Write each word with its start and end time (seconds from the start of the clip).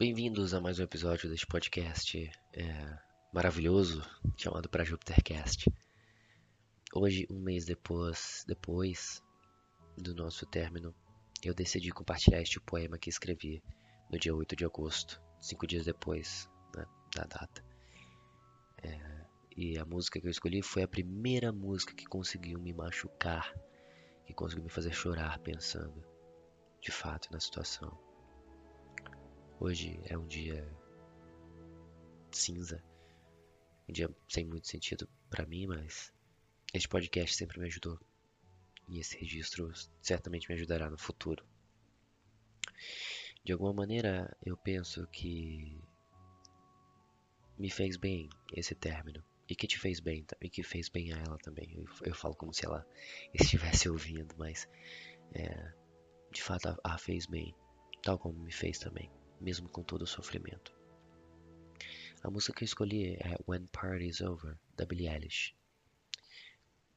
Bem-vindos 0.00 0.54
a 0.54 0.60
mais 0.60 0.78
um 0.78 0.84
episódio 0.84 1.28
deste 1.28 1.44
podcast 1.44 2.30
é, 2.52 2.98
maravilhoso 3.32 4.00
chamado 4.36 4.68
Pra 4.68 4.84
Jupitercast. 4.84 5.68
Hoje, 6.94 7.26
um 7.28 7.40
mês 7.40 7.64
depois, 7.64 8.44
depois 8.46 9.20
do 9.96 10.14
nosso 10.14 10.46
término, 10.46 10.94
eu 11.42 11.52
decidi 11.52 11.90
compartilhar 11.90 12.40
este 12.40 12.60
poema 12.60 12.96
que 12.96 13.10
escrevi 13.10 13.60
no 14.08 14.20
dia 14.20 14.32
8 14.32 14.54
de 14.54 14.64
agosto, 14.64 15.20
cinco 15.40 15.66
dias 15.66 15.84
depois 15.84 16.48
né, 16.76 16.86
da 17.16 17.24
data. 17.24 17.64
É, 18.84 19.26
e 19.56 19.76
a 19.78 19.84
música 19.84 20.20
que 20.20 20.28
eu 20.28 20.30
escolhi 20.30 20.62
foi 20.62 20.84
a 20.84 20.88
primeira 20.88 21.50
música 21.50 21.92
que 21.92 22.06
conseguiu 22.06 22.60
me 22.60 22.72
machucar, 22.72 23.52
que 24.24 24.32
conseguiu 24.32 24.62
me 24.62 24.70
fazer 24.70 24.92
chorar 24.92 25.40
pensando 25.40 26.06
de 26.80 26.92
fato 26.92 27.32
na 27.32 27.40
situação. 27.40 28.07
Hoje 29.60 30.00
é 30.04 30.16
um 30.16 30.24
dia 30.24 30.64
cinza, 32.30 32.80
um 33.88 33.92
dia 33.92 34.08
sem 34.28 34.46
muito 34.46 34.68
sentido 34.68 35.08
para 35.28 35.44
mim, 35.46 35.66
mas 35.66 36.12
este 36.72 36.88
podcast 36.88 37.34
sempre 37.34 37.58
me 37.58 37.66
ajudou 37.66 37.98
e 38.88 39.00
esse 39.00 39.18
registro 39.18 39.72
certamente 40.00 40.48
me 40.48 40.54
ajudará 40.54 40.88
no 40.88 40.96
futuro. 40.96 41.44
De 43.44 43.52
alguma 43.52 43.72
maneira, 43.72 44.32
eu 44.46 44.56
penso 44.56 45.04
que 45.08 45.82
me 47.58 47.68
fez 47.68 47.96
bem 47.96 48.30
esse 48.54 48.76
término 48.76 49.24
e 49.48 49.56
que 49.56 49.66
te 49.66 49.76
fez 49.76 49.98
bem 49.98 50.24
e 50.40 50.48
que 50.48 50.62
fez 50.62 50.88
bem 50.88 51.12
a 51.12 51.18
ela 51.18 51.38
também. 51.38 51.68
Eu, 51.74 51.84
eu 52.04 52.14
falo 52.14 52.36
como 52.36 52.54
se 52.54 52.64
ela 52.64 52.86
estivesse 53.34 53.88
ouvindo, 53.88 54.36
mas 54.38 54.68
é, 55.34 55.72
de 56.30 56.40
fato 56.40 56.68
a, 56.68 56.94
a 56.94 56.96
fez 56.96 57.26
bem, 57.26 57.52
tal 58.04 58.20
como 58.20 58.38
me 58.38 58.52
fez 58.52 58.78
também 58.78 59.10
mesmo 59.40 59.68
com 59.68 59.82
todo 59.82 60.02
o 60.02 60.06
sofrimento. 60.06 60.72
A 62.22 62.30
música 62.30 62.52
que 62.52 62.64
eu 62.64 62.66
escolhi 62.66 63.14
é 63.14 63.36
When 63.46 63.66
Party's 63.68 64.20
Over, 64.20 64.56
da 64.76 64.84
Billie 64.84 65.08
Eilish. 65.08 65.54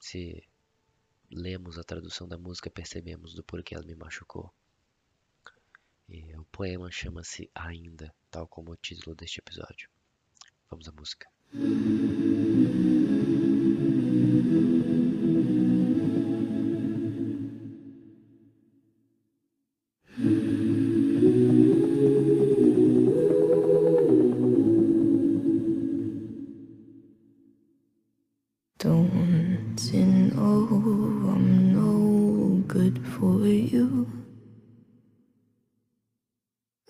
Se 0.00 0.42
lemos 1.30 1.78
a 1.78 1.84
tradução 1.84 2.26
da 2.26 2.38
música, 2.38 2.70
percebemos 2.70 3.34
do 3.34 3.42
porquê 3.44 3.74
ela 3.74 3.84
me 3.84 3.94
machucou. 3.94 4.52
E 6.08 6.34
o 6.36 6.44
poema 6.46 6.90
chama-se 6.90 7.50
Ainda, 7.54 8.14
tal 8.30 8.46
como 8.46 8.72
o 8.72 8.76
título 8.76 9.14
deste 9.14 9.38
episódio. 9.38 9.88
Vamos 10.68 10.88
à 10.88 10.92
música. 10.92 11.30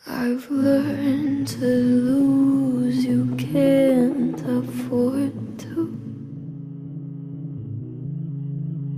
I've 0.05 0.51
learned 0.51 1.47
to 1.47 1.65
lose, 1.65 3.05
you 3.05 3.37
can't 3.37 4.41
afford 4.41 5.59
to. 5.61 5.97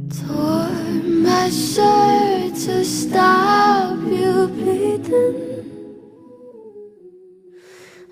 Tore 0.08 1.02
my 1.04 1.50
shirt 1.50 2.54
to 2.64 2.84
stop 2.86 3.98
you 4.06 4.48
bleeding. 4.48 5.70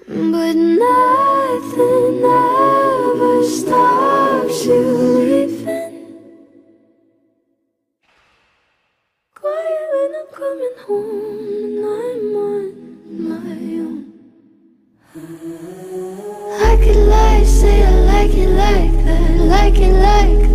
But 0.07 0.55
nothing 0.55 2.23
like 17.13 17.47
say 17.47 17.85
I 17.85 17.91
like 18.01 18.35
it 18.35 18.49
like 18.49 19.05
that, 19.05 19.37
like 19.39 19.79
it 19.79 19.93
like 19.93 20.52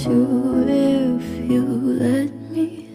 you 0.00 0.64
if 0.68 1.50
you 1.50 1.64
let 2.00 2.32
me. 2.50 2.88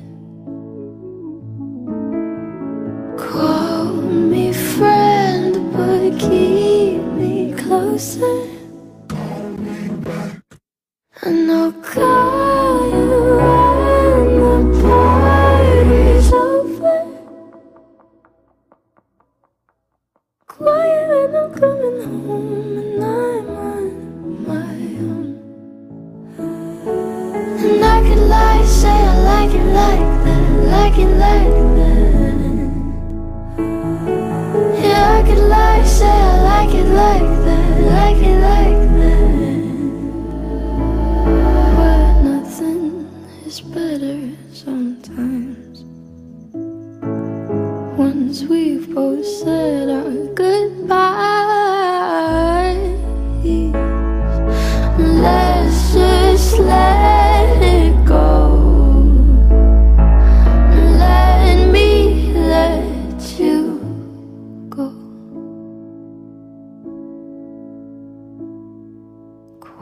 Call 3.17 3.93
me 3.93 4.51
friend, 4.51 5.73
but 5.73 6.19
keep 6.19 7.01
me 7.01 7.53
closer. 7.53 8.46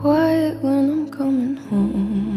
Quiet 0.05 0.61
when 0.61 0.89
I'm 0.91 1.09
coming 1.09 1.55
home 1.55 2.34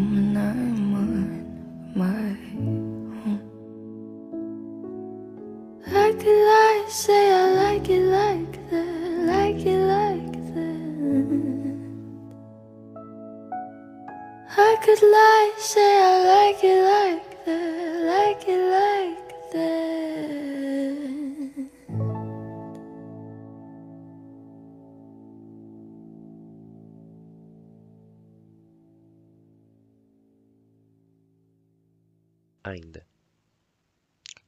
could 14.83 15.03
lie, 15.03 15.53
say 15.59 15.81
I 15.81 16.25
like 16.25 16.65
it 16.65 16.83
like 16.85 17.45
that, 17.45 18.05
like 18.07 18.49
it 18.49 18.63
like 18.71 19.29
that. 19.53 19.79
Ainda. 32.65 33.07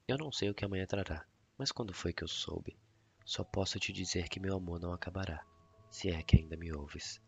Eu 0.07 0.19
não 0.19 0.31
sei 0.33 0.51
o 0.51 0.55
que 0.55 0.65
amanhã 0.65 0.87
trará, 0.87 1.25
mas 1.57 1.73
quando 1.73 1.95
foi 1.95 2.13
que 2.13 2.23
eu 2.23 2.29
soube? 2.29 2.79
Só 3.25 3.45
posso 3.45 3.79
te 3.79 3.93
dizer 3.93 4.29
que 4.29 4.41
meu 4.41 4.57
amor 4.57 4.81
não 4.81 4.93
acabará, 4.93 5.45
se 5.91 6.11
é 6.11 6.23
que 6.23 6.37
ainda 6.37 6.57
me 6.57 6.73
ouves. 6.73 7.21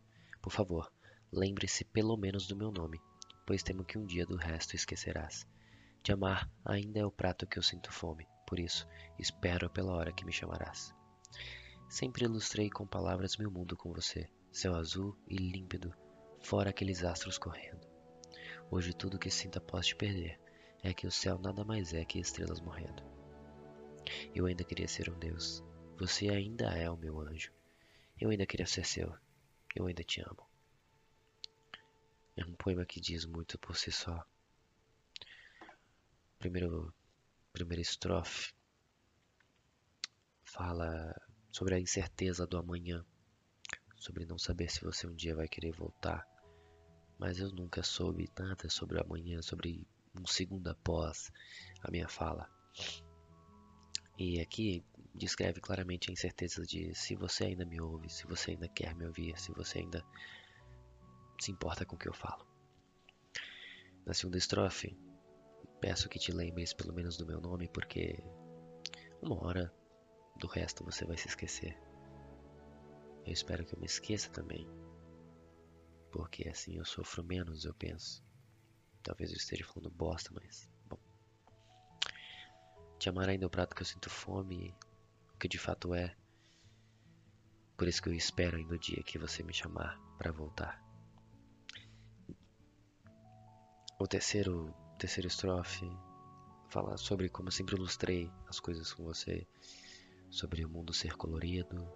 Por 0.43 0.53
favor, 0.53 0.93
lembre-se 1.33 1.85
pelo 1.85 2.17
menos 2.17 2.47
do 2.47 2.55
meu 2.55 2.71
nome, 2.71 3.01
pois 3.47 3.63
temo 3.63 3.85
que 3.85 3.97
um 3.97 4.05
dia 4.05 4.27
do 4.27 4.37
resto 4.37 4.77
esquecerás. 4.77 5.47
De 6.03 6.13
amar 6.13 6.51
ainda 6.65 7.01
é 7.01 7.07
o 7.07 7.11
prato 7.11 7.47
que 7.47 7.59
eu 7.59 7.63
sinto 7.63 7.91
fome, 7.91 8.27
por 8.47 8.61
isso 8.61 8.87
espero 9.19 9.71
pela 9.71 9.95
hora 9.95 10.13
que 10.13 10.25
me 10.25 10.33
chamarás. 10.33 10.95
Sempre 11.89 12.25
ilustrei 12.25 12.69
com 12.69 12.87
palavras 12.87 13.37
meu 13.37 13.51
mundo 13.51 13.77
com 13.77 13.93
você, 13.93 14.29
céu 14.51 14.75
azul 14.75 15.17
e 15.27 15.37
límpido, 15.37 15.95
fora 16.43 16.71
aqueles 16.71 17.03
astros 17.03 17.39
correndo. 17.39 17.87
Hoje 18.71 18.93
tudo 18.93 19.19
que 19.19 19.31
sinta 19.31 19.59
após 19.59 19.87
te 19.87 19.97
perder 19.97 20.39
é 20.83 20.93
que 20.93 21.07
o 21.07 21.11
céu 21.11 21.39
nada 21.39 21.65
mais 21.65 21.95
é 21.95 22.05
que 22.05 22.19
estrelas 22.19 22.61
morrendo. 22.61 23.03
Eu 24.35 24.47
ainda 24.47 24.65
queria 24.65 24.89
ser 24.89 25.09
um 25.11 25.19
Deus. 25.19 25.63
Você 25.99 26.29
ainda 26.29 26.67
é 26.77 26.91
o 26.91 26.97
meu 26.97 27.21
anjo. 27.21 27.53
Eu 28.21 28.31
ainda 28.31 28.47
queria 28.47 28.67
ser 28.67 28.85
seu. 28.85 29.15
Eu 29.75 29.87
ainda 29.87 30.03
te 30.03 30.21
amo. 30.21 30.52
É 32.37 32.45
um 32.45 32.55
poema 32.55 32.87
que 32.87 33.01
diz 33.01 33.27
muito 33.27 33.59
por 33.59 33.77
si 33.77 33.93
só. 33.93 34.25
Primeiro, 36.39 36.93
primeira 37.53 37.83
estrofe 37.83 38.53
fala 40.45 41.15
sobre 41.51 41.75
a 41.75 41.81
incerteza 41.81 42.47
do 42.47 42.57
amanhã, 42.57 43.05
sobre 43.97 44.25
não 44.25 44.39
saber 44.39 44.71
se 44.71 44.83
você 44.83 45.07
um 45.07 45.15
dia 45.15 45.37
vai 45.37 45.47
querer 45.47 45.73
voltar. 45.73 46.27
Mas 47.19 47.39
eu 47.39 47.51
nunca 47.51 47.83
soube 47.83 48.31
nada 48.39 48.69
sobre 48.69 48.99
o 48.99 49.03
amanhã, 49.03 49.43
sobre 49.43 49.87
um 50.15 50.27
segundo 50.27 50.69
após 50.69 51.31
a 51.83 51.91
minha 51.91 52.09
fala. 52.09 52.51
E 54.19 54.41
aqui 54.41 54.85
descreve 55.15 55.61
claramente 55.61 56.11
a 56.11 56.13
incerteza 56.13 56.65
de 56.65 56.95
se 56.95 57.15
você 57.15 57.45
ainda 57.45 57.65
me 57.65 57.81
ouve, 57.81 58.09
se 58.09 58.27
você 58.27 58.53
ainda 58.53 58.69
quer 58.69 58.95
me 58.95 59.07
ouvir, 59.07 59.39
se 59.39 59.53
você 59.53 59.81
ainda 59.81 60.05
se 61.43 61.51
importa 61.51 61.85
com 61.85 61.97
o 61.97 61.99
que 61.99 62.09
eu 62.09 62.15
falo. 62.15 62.47
Na 64.07 64.15
segunda 64.15 64.39
estrofe, 64.39 64.97
peço 65.81 66.09
que 66.09 66.19
te 66.19 66.31
lembres 66.31 66.73
pelo 66.73 66.95
menos 66.95 67.17
do 67.17 67.27
meu 67.27 67.41
nome, 67.41 67.69
porque 67.69 68.23
uma 69.21 69.45
hora 69.45 69.75
do 70.37 70.47
resto 70.47 70.85
você 70.85 71.05
vai 71.05 71.17
se 71.17 71.27
esquecer. 71.27 71.77
Eu 73.27 73.33
espero 73.33 73.65
que 73.65 73.75
eu 73.75 73.81
me 73.81 73.87
esqueça 73.87 74.31
também, 74.31 74.69
porque 76.13 76.49
assim 76.49 76.79
eu 76.79 76.85
sofro 76.85 77.25
menos, 77.25 77.65
eu 77.65 77.75
penso. 77.75 78.25
Talvez 79.03 79.31
eu 79.31 79.37
esteja 79.37 79.65
falando 79.65 79.91
bosta, 79.91 80.31
mas 80.33 80.71
bom. 80.89 80.99
Te 82.99 83.09
amar 83.09 83.29
ainda 83.29 83.45
é 83.45 83.49
o 83.49 83.51
prato 83.51 83.75
que 83.75 83.83
eu 83.83 83.87
sinto 83.87 84.09
fome, 84.09 84.75
o 85.35 85.39
que 85.39 85.49
de 85.49 85.59
fato 85.59 85.93
é. 85.93 86.17
Por 87.77 87.89
isso 87.89 88.01
que 88.01 88.09
eu 88.09 88.15
espero 88.15 88.57
ainda 88.57 88.75
o 88.75 88.79
dia 88.79 89.03
que 89.03 89.19
você 89.19 89.43
me 89.43 89.53
chamar 89.53 89.99
para 90.17 90.31
voltar. 90.31 90.82
O 94.03 94.07
terceiro, 94.09 94.75
terceiro 94.99 95.29
estrofe 95.29 95.89
fala 96.69 96.97
sobre 96.97 97.29
como 97.29 97.47
eu 97.47 97.53
sempre 97.53 97.77
ilustrei 97.77 98.29
as 98.49 98.59
coisas 98.59 98.93
com 98.93 99.05
você, 99.05 99.47
sobre 100.29 100.65
o 100.65 100.69
mundo 100.69 100.93
ser 100.93 101.17
colorido, 101.17 101.89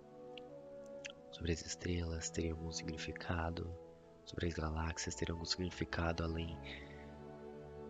sobre 1.32 1.50
as 1.50 1.66
estrelas 1.66 2.30
terem 2.30 2.52
algum 2.52 2.70
significado, 2.70 3.76
sobre 4.24 4.46
as 4.46 4.54
galáxias 4.54 5.16
terem 5.16 5.32
algum 5.32 5.44
significado 5.44 6.22
além 6.22 6.56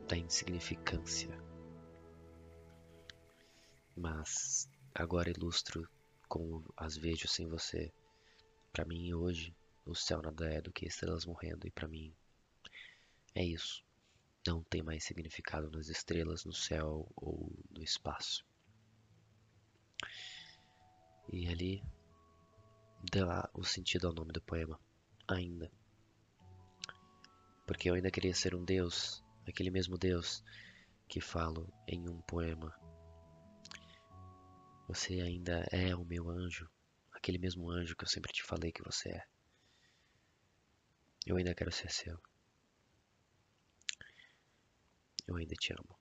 da 0.08 0.16
insignificância. 0.16 1.38
Mas 3.94 4.66
agora 4.94 5.28
ilustro 5.28 5.86
como 6.26 6.64
as 6.74 6.96
vejo 6.96 7.28
sem 7.28 7.46
você. 7.46 7.92
Para 8.72 8.86
mim 8.86 9.12
hoje, 9.12 9.54
o 9.84 9.94
céu 9.94 10.22
nada 10.22 10.48
é 10.48 10.62
do 10.62 10.72
que 10.72 10.86
estrelas 10.86 11.26
morrendo 11.26 11.66
e 11.66 11.70
para 11.70 11.86
mim 11.86 12.14
é 13.34 13.44
isso. 13.44 13.84
Não 14.46 14.62
tem 14.62 14.82
mais 14.82 15.04
significado 15.04 15.70
nas 15.70 15.88
estrelas, 15.88 16.44
no 16.44 16.52
céu 16.52 17.10
ou 17.16 17.52
no 17.70 17.82
espaço. 17.82 18.46
E 21.32 21.48
ali 21.48 21.82
dá 23.10 23.50
o 23.52 23.64
sentido 23.64 24.06
ao 24.06 24.14
nome 24.14 24.32
do 24.32 24.40
poema, 24.40 24.78
ainda. 25.26 25.70
Porque 27.66 27.90
eu 27.90 27.94
ainda 27.94 28.10
queria 28.10 28.34
ser 28.34 28.54
um 28.54 28.64
Deus 28.64 29.24
aquele 29.50 29.70
mesmo 29.70 29.96
Deus 29.96 30.42
que 31.08 31.20
falo 31.20 31.72
em 31.86 32.08
um 32.08 32.20
poema. 32.22 32.74
Você 34.88 35.20
ainda 35.20 35.66
é 35.72 35.94
o 35.94 36.04
meu 36.04 36.28
anjo, 36.28 36.68
aquele 37.12 37.38
mesmo 37.38 37.70
anjo 37.70 37.96
que 37.96 38.04
eu 38.04 38.08
sempre 38.08 38.32
te 38.32 38.42
falei 38.42 38.72
que 38.72 38.82
você 38.82 39.10
é. 39.10 39.24
Eu 41.24 41.36
ainda 41.36 41.54
quero 41.54 41.72
ser 41.72 41.90
seu. 41.90 42.20
Eu 45.28 45.36
ainda 45.36 45.54
te 45.54 45.72
amo. 45.72 45.95